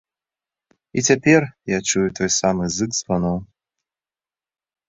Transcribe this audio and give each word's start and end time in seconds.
І 1.01 1.03
цяпер 1.09 1.41
я 1.75 1.79
чую 1.91 2.07
той 2.21 2.29
самы 2.39 2.63
зык 2.77 2.91
званоў. 3.01 3.37